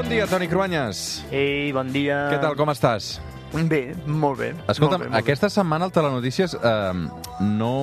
[0.00, 1.20] Bon dia, Toni Cruanyes.
[1.28, 2.14] Ei, bon dia.
[2.32, 3.18] Què tal, com estàs?
[3.52, 4.48] Bé, molt bé.
[4.64, 7.02] Escolta'm, molt bé, molt aquesta setmana al Telenotícies eh,
[7.44, 7.74] no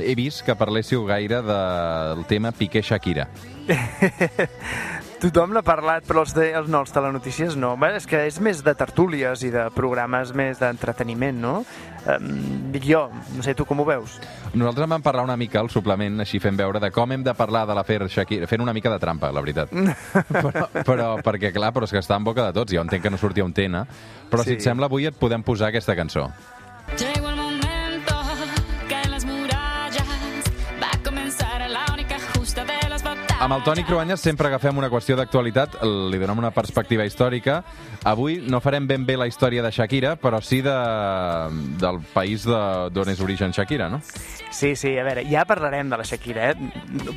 [0.00, 3.28] he vist que parléssiu gaire del tema Piqué-Shakira.
[5.20, 7.74] Tothom n'ha parlat, però els, de, els, no, els telenotícies no.
[7.80, 11.52] Bé, és que és més de tertúlies i de programes més d'entreteniment, no?
[12.08, 13.02] Um, dic jo,
[13.36, 14.14] no sé tu com ho veus.
[14.54, 17.66] Nosaltres vam parlar una mica al suplement, així fent veure de com hem de parlar
[17.68, 19.74] de l'afer Shakira, fent una mica de trampa, la veritat.
[20.32, 23.12] però, però, perquè, clar, però és que està en boca de tots, jo entenc que
[23.12, 23.84] no sortia un tema,
[24.32, 24.54] però sí.
[24.54, 26.30] si et sembla, avui et podem posar aquesta cançó.
[33.40, 35.78] Amb el Toni Cruanyes sempre agafem una qüestió d'actualitat,
[36.12, 37.62] li donem una perspectiva històrica.
[38.04, 40.74] Avui no farem ben bé la història de Shakira, però sí de,
[41.80, 44.02] del país de- d'on és origen Shakira, no?
[44.50, 46.54] Sí, sí, a veure, ja parlarem de la Shakira, eh?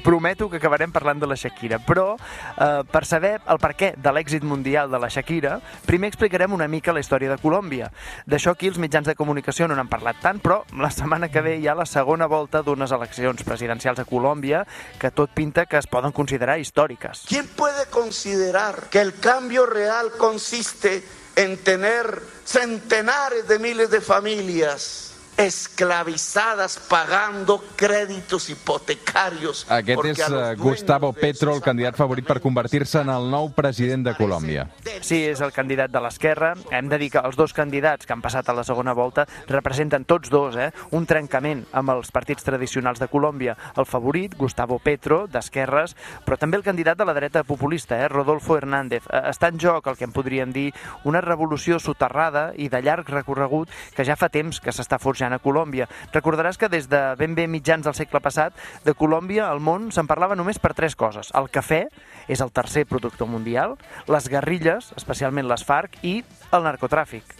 [0.04, 4.44] Prometo que acabarem parlant de la Shakira, però eh, per saber el perquè de l'èxit
[4.48, 7.92] mundial de la Shakira, primer explicarem una mica la història de Colòmbia.
[8.26, 11.58] D'això aquí els mitjans de comunicació no n'han parlat tant, però la setmana que ve
[11.60, 14.64] hi ha la segona volta d'unes eleccions presidencials a Colòmbia
[15.02, 17.26] que tot pinta que es poden considerar històriques.
[17.28, 21.04] ¿Quién puede considerar que el cambio real consiste
[21.36, 29.66] en tener centenares de miles de familias esclavizadas pagando créditos hipotecarios?
[29.70, 34.14] Aquest és eh, Gustavo Petro, el candidat favorit per convertir-se en el nou president de
[34.18, 34.68] Colòmbia.
[35.02, 36.54] Sí, és el candidat de l'esquerra.
[36.72, 40.06] Hem de dir que els dos candidats que han passat a la segona volta representen
[40.06, 43.58] tots dos eh, un trencament amb els partits tradicionals de Colòmbia.
[43.78, 48.58] El favorit, Gustavo Petro, d'esquerres, però també el candidat de la dreta populista, eh, Rodolfo
[48.58, 49.08] Hernández.
[49.10, 50.70] Eh, Està en joc el que en podríem dir
[51.10, 55.40] una revolució soterrada i de llarg recorregut que ja fa temps que s'està forjant a
[55.40, 55.88] Colòmbia.
[56.12, 58.52] Recordaràs que des de ben bé mitjans del segle passat,
[58.84, 61.32] de Colòmbia al món se'n parlava només per tres coses.
[61.32, 61.86] El cafè
[62.28, 63.78] és el tercer productor mundial,
[64.12, 66.20] les guerrilles, especialment les FARC, i
[66.52, 67.40] el narcotràfic.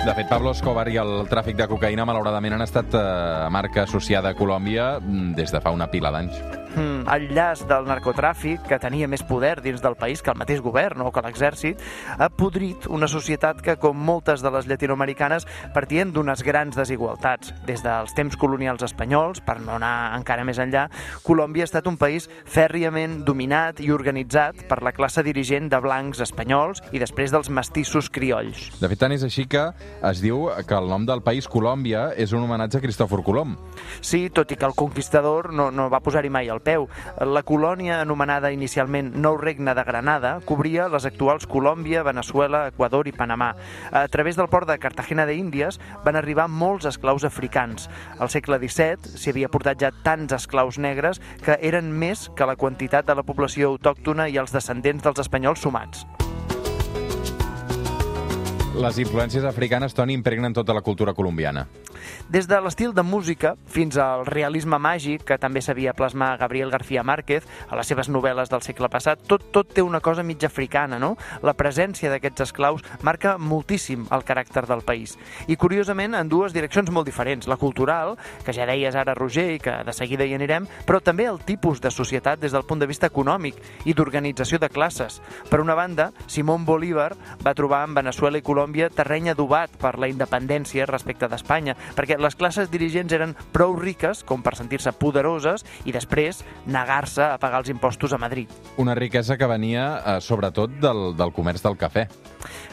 [0.00, 3.04] De fet, Pablo Escobar i el tràfic de cocaïna, malauradament, han estat eh,
[3.52, 6.59] marca associada a Colòmbia mm, des de fa una pila d'anys.
[6.76, 10.60] Mm, el llaç del narcotràfic, que tenia més poder dins del país que el mateix
[10.62, 11.80] govern o que l'exèrcit,
[12.16, 17.52] ha podrit una societat que, com moltes de les llatinoamericanes, partien d'unes grans desigualtats.
[17.66, 20.86] Des dels temps colonials espanyols, per no anar encara més enllà,
[21.26, 26.22] Colòmbia ha estat un país fèrriament dominat i organitzat per la classe dirigent de blancs
[26.22, 28.70] espanyols i després dels mestissos criolls.
[28.78, 29.66] De fet, tant és així que
[30.06, 33.56] es diu que el nom del país Colòmbia és un homenatge a Cristòfor Colom.
[34.00, 36.86] Sí, tot i que el conquistador no, no va posar-hi mai el peu.
[37.18, 43.14] La colònia anomenada inicialment Nou Regne de Granada cobria les actuals Colòmbia, Venezuela, Equador i
[43.16, 43.52] Panamà.
[43.92, 47.88] A través del port de Cartagena de Índies van arribar molts esclaus africans.
[48.18, 52.58] Al segle XVII s'hi havia portat ja tants esclaus negres que eren més que la
[52.60, 56.06] quantitat de la població autòctona i els descendents dels espanyols sumats.
[58.80, 61.66] Les influències africanes, Toni, impregnen tota la cultura colombiana.
[62.32, 67.02] Des de l'estil de música fins al realisme màgic, que també sabia plasmar Gabriel García
[67.04, 70.96] Márquez a les seves novel·les del segle passat, tot, tot té una cosa mig africana,
[70.98, 71.10] no?
[71.44, 75.18] La presència d'aquests esclaus marca moltíssim el caràcter del país.
[75.46, 77.50] I curiosament en dues direccions molt diferents.
[77.52, 78.16] La cultural,
[78.46, 81.84] que ja deies ara Roger i que de seguida hi anirem, però també el tipus
[81.84, 85.20] de societat des del punt de vista econòmic i d'organització de classes.
[85.50, 87.12] Per una banda, Simón Bolívar
[87.44, 92.36] va trobar en Venezuela i Colòmbia terreny adobat per la independència respecte d'Espanya, perquè les
[92.38, 97.72] classes dirigents eren prou riques com per sentir-se poderoses i després negar-se a pagar els
[97.72, 98.50] impostos a Madrid.
[98.78, 102.08] Una riquesa que venia eh, sobretot del, del comerç del cafè.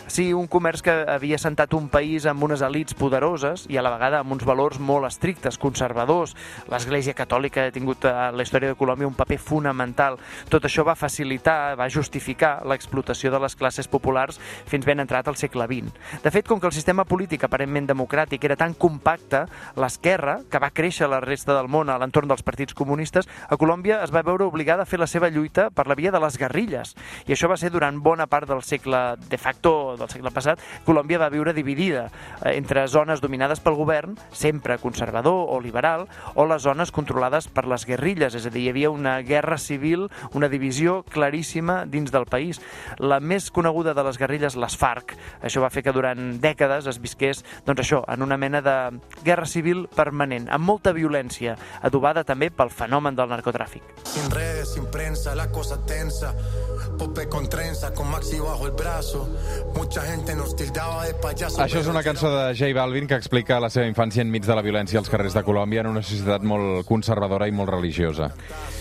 [0.07, 3.91] Sí, un comerç que havia sentat un país amb unes elites poderoses i a la
[3.91, 6.31] vegada amb uns valors molt estrictes, conservadors.
[6.71, 10.15] L'Església Catòlica ha tingut a la història de Colòmbia un paper fonamental.
[10.47, 15.35] Tot això va facilitar, va justificar l'explotació de les classes populars fins ben entrat al
[15.35, 15.76] segle XX.
[16.23, 19.45] De fet, com que el sistema polític aparentment democràtic era tan compacte,
[19.77, 24.01] l'esquerra, que va créixer la resta del món a l'entorn dels partits comunistes, a Colòmbia
[24.03, 26.95] es va veure obligada a fer la seva lluita per la via de les guerrilles.
[27.27, 31.19] I això va ser durant bona part del segle de facto del segle passat, Colòmbia
[31.21, 32.07] va viure dividida
[32.43, 37.67] eh, entre zones dominades pel govern, sempre conservador o liberal, o les zones controlades per
[37.67, 42.27] les guerrilles, és a dir, hi havia una guerra civil, una divisió claríssima dins del
[42.29, 42.61] país.
[42.99, 46.87] La més coneguda de les guerrilles, les FARC, això va va fer que durant dècades
[46.87, 48.77] es visqués, doncs això, en una mena de
[49.25, 53.83] guerra civil permanent, amb molta violència, adobada també pel fenomen del narcotràfic.
[54.07, 56.33] Sin redes, sin prensa, la cosa tensa.
[56.97, 59.27] Pope con trenza, con Maxi bajo el brazo.
[59.75, 61.61] Mucha gente nos tildaba de payaso.
[61.61, 64.63] Això és una cançó de J Balvin que explica la seva infància enmig de la
[64.65, 68.31] violència als carrers de Colòmbia en una societat molt conservadora i molt religiosa.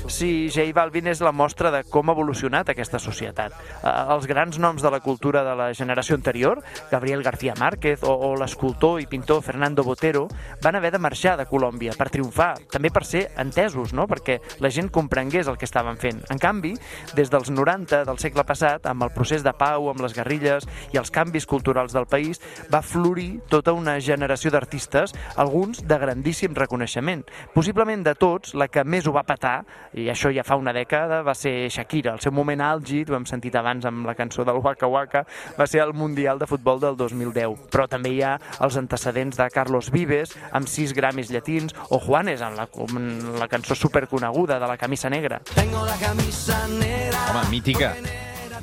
[0.07, 3.53] Sí, J Balvin és la mostra de com ha evolucionat aquesta societat.
[3.83, 8.13] Eh, els grans noms de la cultura de la generació anterior, Gabriel García Márquez o,
[8.13, 10.27] o l'escultor i pintor Fernando Botero,
[10.63, 14.07] van haver de marxar de Colòmbia per triomfar, també per ser entesos, no?
[14.11, 16.23] perquè la gent comprengués el que estaven fent.
[16.33, 16.75] En canvi,
[17.17, 21.01] des dels 90 del segle passat, amb el procés de pau, amb les guerrilles i
[21.01, 22.41] els canvis culturals del país,
[22.73, 27.25] va florir tota una generació d'artistes, alguns de grandíssim reconeixement.
[27.55, 29.61] Possiblement de tots, la que més ho va patar,
[29.95, 32.17] i això ja fa una dècada, va ser Shakira.
[32.17, 35.25] El seu moment àlgid, ho hem sentit abans amb la cançó del Waka Waka,
[35.59, 37.71] va ser el Mundial de Futbol del 2010.
[37.71, 38.35] Però també hi ha
[38.67, 43.49] els antecedents de Carlos Vives, amb sis Grammys llatins, o Juanes, en la, en la
[43.49, 45.41] cançó superconeguda de la camisa negra.
[45.55, 47.95] Tengo la camisa negra Home, mítica.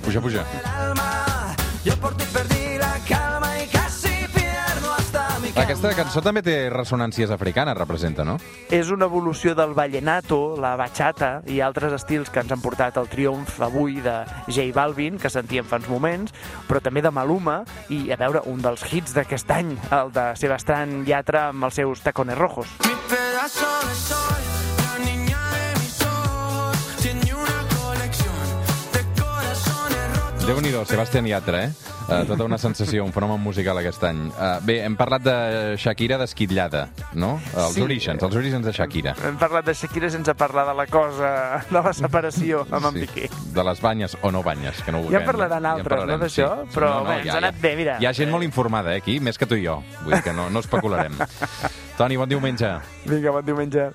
[0.04, 0.44] Puja, puja.
[1.86, 2.53] Yo por ti perdí
[5.54, 5.66] cama.
[5.66, 8.38] Aquesta cançó també té ressonàncies africanes, representa, no?
[8.74, 13.10] És una evolució del vallenato, la bachata i altres estils que ens han portat al
[13.12, 14.20] triomf avui de
[14.50, 16.34] J Balvin, que sentíem fa uns moments,
[16.68, 21.04] però també de Maluma i, a veure, un dels hits d'aquest any, el de Sebastián
[21.08, 22.68] Yatra amb els seus tacones rojos.
[22.88, 24.34] Mi pedazo de sol,
[30.44, 30.48] rotos.
[30.48, 31.93] Déu-n'hi-do, Sebastián Yatra, eh?
[32.04, 34.26] Uh, tota una sensació, un fenomen musical aquest any.
[34.36, 35.36] Uh, bé, hem parlat de
[35.80, 37.38] Shakira d'esquitllada, no?
[37.56, 37.82] Els Sí.
[37.82, 39.16] orígens, els orígens de Shakira.
[39.24, 43.30] Hem parlat de Shakira sense parlar de la cosa, de la separació amb en Piqué.
[43.56, 45.26] De les banyes o no banyes, que no ho Ja en veurem.
[45.32, 46.50] parlaran altres, parlarem, no, d'això?
[46.76, 47.98] Però bé, ens ha anat bé, mira.
[48.02, 49.82] Hi ha gent molt informada, eh, aquí, més que tu i jo.
[50.04, 51.16] Vull dir que no, no especularem.
[51.98, 52.76] Toni, bon diumenge.
[53.06, 53.92] Vinga, bon diumenge.